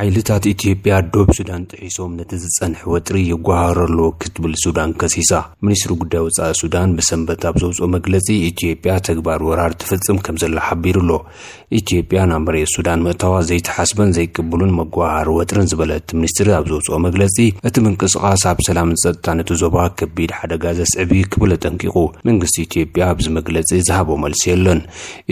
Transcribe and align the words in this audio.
ሓይልታት 0.00 0.44
ኢትዮጵያ 0.52 0.94
ዶብ 1.12 1.28
ሱዳን 1.36 1.62
ጥሒሶም 1.70 2.10
ነቲ 2.16 2.30
ዝፀንሐ 2.42 2.80
ወጥሪ 2.94 3.14
ይጓሃር 3.30 3.78
ኣለዎ 3.84 4.06
ክትብል 4.22 4.52
ሱዳን 4.64 4.90
ከሲሳ 5.00 5.30
ሚኒስትሪ 5.66 5.92
ጉዳይ 6.02 6.20
ወፃኢ 6.26 6.50
ሱዳን 6.60 6.90
ብሰንበት 6.98 7.42
ኣብ 7.50 7.56
ዘውፅኦ 7.62 7.86
መግለፂ 7.94 8.26
ኢትዮጵያ 8.50 8.92
ተግባር 9.08 9.40
ወራር 9.48 9.72
ትፍፅም 9.80 10.18
ከም 10.26 10.36
ዘላ 10.42 10.58
ሓቢሩ 10.68 10.98
ኣሎ 11.04 11.14
ኢትዮጵያ 11.80 12.20
ናብ 12.32 12.42
መሬት 12.50 12.70
ሱዳን 12.76 13.02
ምእታዋ 13.06 13.34
ዘይተሓስበን 13.48 14.12
ዘይቅብሉን 14.18 14.72
መጓሃር 14.80 15.30
ወጥርን 15.38 15.66
ዝበለት 15.72 16.14
ሚኒስትሪ 16.18 16.48
ኣብ 16.58 16.68
ዘውፅኦ 16.72 16.98
መግለፂ 17.06 17.36
እቲ 17.70 17.74
ምንቅስቓስ 17.88 18.44
ኣብ 18.52 18.60
ሰላምን 18.68 19.00
ጸጥታን 19.04 19.36
ነቲ 19.40 19.50
ዞባ 19.64 19.76
ከቢድ 19.98 20.30
ሓደጋ 20.38 20.64
ዘስዕብ 20.80 21.10
ክብል 21.34 21.50
ኣጠንቂቑ 21.58 21.96
መንግስቲ 22.30 22.56
ኢትዮጵያ 22.68 23.02
ኣብዚ 23.16 23.26
መግለፂ 23.40 23.68
ዝሃቦ 23.90 24.08
መልሲ 24.26 24.44
የለን 24.52 24.82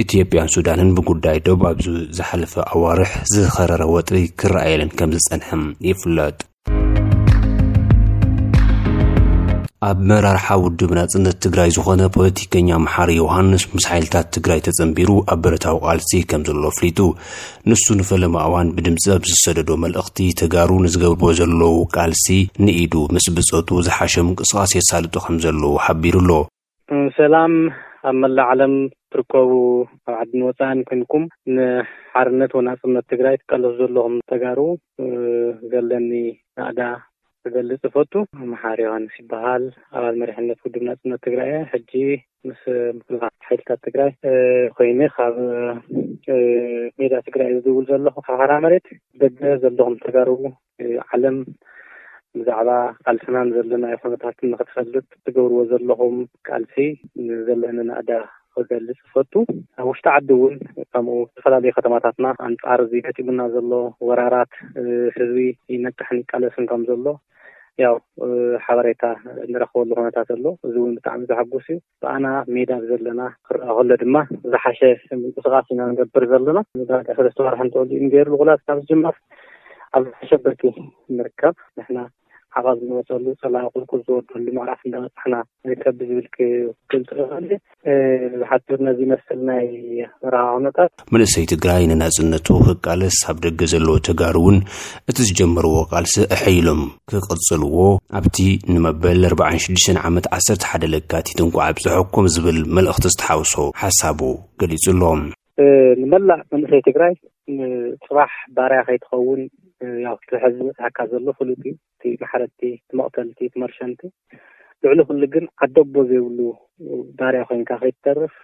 ኢትዮጵያን 0.07 0.53
ሱዳንን 0.57 0.93
ብጉዳይ 0.99 1.39
ዶብ 1.49 1.63
ኣብዚ 1.73 1.89
ዝሓለፈ 2.19 2.53
ኣዋርሕ 2.75 3.15
ዝኸረረ 3.37 3.83
ወጥሪ 3.97 4.19
ክረ 4.43 4.53
Israelen 4.57 4.91
ከም 4.99 5.11
ዝጸንሐም 5.15 5.63
ይፍለጥ 5.89 6.37
ኣብ 9.89 9.99
መራርሓ 10.11 10.47
ውድብ 10.63 10.91
ናጽነት 10.99 11.37
ትግራይ 11.45 11.71
ዝኾነ 11.77 12.01
ፖለቲከኛ 12.15 12.69
መሓሪ 12.85 13.11
ዮሃንስ 13.19 13.65
ምስ 13.73 13.85
ሓይልታት 13.91 14.31
ትግራይ 14.37 14.61
ተጸንቢሩ 14.67 15.11
ኣብ 15.33 15.41
በረታዊ 15.47 15.77
ቃልሲ 15.87 16.13
ከም 16.31 16.45
ዘሎ 16.49 16.63
ኣፍሊጡ 16.73 17.01
ንሱ 17.71 17.85
ንፈለማ 18.01 18.35
እዋን 18.49 18.73
ብድምፂ 18.77 19.05
ኣብ 19.17 19.23
ዝሰደዶ 19.33 19.71
መልእኽቲ 19.85 20.19
ተጋሩ 20.43 20.71
ንዝገብርዎ 20.87 21.31
ዘለዉ 21.41 21.75
ቃልሲ 21.97 22.27
ንኢዱ 22.67 22.95
ምስ 23.17 23.29
ብፀጡ 23.39 23.71
ዝሓሸ 23.89 24.15
ምንቅስቓስ 24.29 24.73
የሳልጡ 24.79 25.15
ከም 25.27 25.39
ዘለዉ 25.47 25.69
ሓቢሩ 25.87 26.17
ኣሎ 26.25 26.31
ሰላም 27.21 27.55
ኣብ 28.11 28.17
መላእ 28.25 28.49
ዓለም 28.55 28.75
ትርከቡ 29.13 29.45
ዓዲ 30.21 30.31
ንወፃእን 30.41 30.81
ኮይንኩም 30.89 31.25
ንሓርነት 31.57 32.53
ወን 32.59 32.67
ኣፅነት 32.73 33.05
ትግራይ 33.13 33.35
ትቀሎሱ 33.43 33.75
ዘለኩም 33.81 34.15
ተጋሩ 34.31 34.59
ዘለኒ 35.73 36.11
ናእዳ 36.59 36.81
ዝገልፅ 37.49 37.83
ፈቱ 37.95 38.13
ማሓሪ 38.53 38.79
ዮሃንስ 38.87 39.15
ይበሃል 39.21 39.65
ኣባል 39.97 40.15
መሪሕነት 40.21 40.59
ውድም 40.67 40.85
ናፅነት 40.89 41.21
ትግራይ 41.27 41.51
ሕጂ 41.73 41.93
ምስ 42.49 42.63
ምክል 42.97 43.17
ሓይልታት 43.49 43.81
ትግራይ 43.87 44.11
ኮይኑ 44.77 45.01
ካብ 45.17 45.37
ሜድ 47.01 47.13
ትግራይእ 47.29 47.55
ዝድብል 47.59 47.87
ዘለኩም 47.91 48.25
ካብ 48.29 48.37
ሓራ 48.43 48.53
መሬት 48.65 48.89
ደደ 49.23 49.43
ዘለኹም 49.65 49.97
ተጋሩ 50.07 50.29
ዓለም 51.13 51.39
ብዛዕባ 52.39 52.71
ቃልስናን 53.07 53.53
ዘለና 53.59 53.85
ይ 53.93 53.97
ኩነታት 54.03 54.39
ንክትፈልጥ 54.53 55.07
ትገብርዎ 55.27 55.61
ዘለኹም 55.75 56.17
ቃልሲ 56.49 56.77
ዘለኒ 57.47 57.79
ናእዳ 57.91 58.11
ክገልፅ 58.59 58.99
ዝፈጡ 59.07 59.33
ኣብ 59.81 59.87
ውሽጢ 59.91 60.07
ዓዲ 60.17 60.29
እውን 60.37 60.55
ከምኡ 60.93 61.17
ዝተፈላለዩ 61.29 61.71
ከተማታትና 61.79 62.27
ኣንፃር 62.49 62.81
ዚ 62.91 63.01
ገጢሙና 63.07 63.41
ዘሎ 63.55 63.71
ወራራት 64.09 64.53
ህዝቢ 65.17 65.39
ይነቅሕ 65.75 66.09
ንቃለስንከም 66.19 66.83
ዘሎ 66.91 67.07
ያው 67.85 67.95
ሓበሬታ 68.67 69.05
ንረክበሉ 69.53 69.91
ኮነታት 69.99 70.29
ኣሎ 70.37 70.45
እዚ 70.67 70.75
እውን 70.83 70.93
ብጣዕሚ 70.99 71.23
ዝሓጉስ 71.31 71.67
እዩ 71.73 71.79
ብኣና 72.03 72.27
ሜዳ 72.55 72.71
ዘለና 72.91 73.23
ክረአ 73.47 73.67
ከሎ 73.79 73.91
ድማ 74.03 74.17
ዝሓሸ 74.53 74.81
ምንቅስቃ 75.23 75.53
ና 75.81 75.89
ንገብር 75.91 76.25
ዘለና 76.33 76.61
ዝተባርሒ 76.91 77.59
እንትበሉ 77.67 77.91
ንገሩልቁላት 78.07 78.63
ናብዚመር 78.71 79.19
ኣብ 79.97 80.05
ዝሓሸ 80.13 80.31
ብርቲ 80.47 80.63
ንርከብ 81.17 81.57
ንና 81.81 81.97
ንሉ 82.59 83.01
ዝወደሉ 84.05 84.47
መቅራ 85.05 85.35
ሕ 85.67 85.75
ዝብል 87.11 87.51
ልዝሓ 87.51 88.57
ዚ 88.99 89.07
መስል 89.13 89.41
ናይ 89.51 89.67
ነታት 90.65 90.91
መንእሰይ 91.15 91.45
ትግራይ 91.53 91.85
ንናፅነቱ 91.93 92.47
ክቃለስ 92.67 93.19
ኣብ 93.31 93.37
ደገ 93.47 93.61
ዘለዎ 93.73 93.97
ትጋሪ 94.09 94.37
እውን 94.41 94.59
እቲ 95.13 95.19
ዝጀምርዎ 95.29 95.75
ቃልሲ 95.93 96.15
ኣሒኢሎም 96.37 96.83
ክቅፅልዎ 97.13 97.77
ኣብቲ 98.21 98.39
ንመበል 98.75 99.23
4ርን6ዱሽተ 99.33 99.99
ዓመት 100.11 100.29
ዓሰርተ 100.39 100.65
ሓደ 100.73 100.83
ለካቲትንቋዓ 100.95 101.69
ብዝሐኩም 101.79 102.31
ዝብል 102.37 102.61
መልእክቲ 102.79 103.05
ዝተሓወሶ 103.15 103.57
ሓሳቡ 103.83 104.21
ገሊጹ 104.63 104.85
ኣሎዎም 104.97 105.23
ንመላእ 106.01 106.41
መንእሰይ 106.53 106.81
ትግራይ 106.87 107.13
ንስራሕ 107.59 108.33
ባርያ 108.57 108.79
ከይትኸውን 108.87 109.41
ያው 110.07 110.17
ሕዚ 110.43 110.57
በፅሓካ 110.67 110.99
ዘሎ 111.13 111.27
ፍሉጥ 111.39 111.57
እዩ 111.63 111.73
እቲ 111.95 112.03
ማሕረድቲ 112.23 112.61
እቲ 112.77 112.91
መቕተልቲ 113.01 113.39
እቲ 113.47 113.55
መርሸንቲ 113.63 114.03
ልዕሊ 114.85 115.01
ኩሉ 115.09 115.23
ግን 115.35 115.45
ኣደቦ 115.67 115.95
ዘይብሉ 116.11 116.39
ባርያ 117.21 117.41
ኮይንካ 117.51 117.71
ከይትተርፍ 117.83 118.35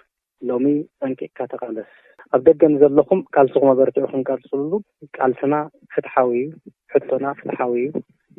ሎሚ 0.51 0.67
ጠንቂቕካ 1.03 1.41
ተቃለስ 1.53 1.91
ኣብ 2.37 2.41
ደገ 2.49 2.63
ንዘለኹም 2.75 3.21
ቃልስኹም 3.35 3.71
ኣበርቲዑ 3.75 4.07
ክንቃልፅሉ 4.13 4.71
ቃልስና 5.17 5.55
ፍትሓዊ 5.95 6.33
እዩ 6.45 6.51
ሕቶና 6.95 7.25
ፍትሓዊ 7.41 7.75
እዩ 7.89 7.93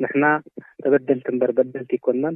ንሕና 0.04 0.24
ተበደልትን 0.84 1.36
በርበደልቲ 1.42 1.92
ይኮናን 1.96 2.34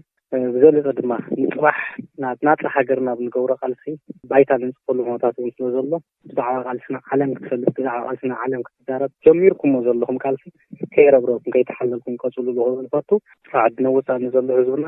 ብዘለፀ 0.55 0.87
ድማ 0.99 1.13
ምፅባሕ 1.41 1.79
ናትና 2.23 2.51
ሃገርና 2.77 3.09
ብንገብሮ 3.19 3.51
ቃልሲ 3.63 3.85
ባይታ 4.31 4.51
ንፅፈሉ 4.63 4.99
ሞታት 5.09 5.37
እውን 5.41 5.51
ስለ 5.57 5.67
ዘሎ 5.75 5.87
ብዛዕባ 6.31 6.55
ቃልስና 6.69 6.99
ዓለም 7.13 7.31
ክትፈልጥ 7.39 7.71
ብዛዕባ 7.79 7.99
ቃልስና 8.09 8.33
ዓለም 8.45 8.63
ክትዛረብ 8.69 9.13
ጀሚርኩምዎ 9.27 9.81
ዘለኹም 9.89 10.21
ቃልሲ 10.25 10.47
ከይረብረኩም 10.95 11.55
ከይተሓለልኩም 11.57 12.17
ቀፅሉ 12.23 12.47
ዝኽእሉ 12.59 12.77
ንፈቱ 12.87 13.11
ካብ 13.51 13.59
ዓድና 13.65 13.87
ወፃኢ 13.97 14.21
ንዘሎ 14.27 14.49
ህዝብና 14.61 14.87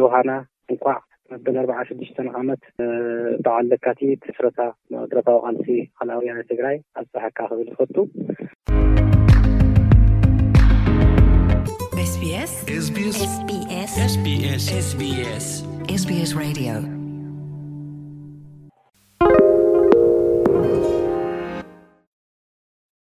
ዮሃና 0.00 0.30
እንኳዕ 0.74 0.98
መበል 1.32 1.56
ኣርባዓ 1.62 1.80
ሽዱሽተን 1.88 2.28
ዓመት 2.40 2.62
በዓል 3.44 3.64
ለካቲት 3.72 4.22
ምስረታ 4.30 4.60
መቅድረታዊ 4.96 5.38
ቃልሲ 5.46 5.68
ካልኣውያን 5.98 6.44
ትግራይ 6.52 6.76
ኣብፀሓካ 7.02 7.38
ክብል 7.52 7.68
ይፈቱ 7.74 7.96
SBS 12.76 13.16
SBS 13.16 13.88
SBS 13.96 14.62
SBS 14.92 15.62
SBS 16.02 16.34
Radio 16.36 16.97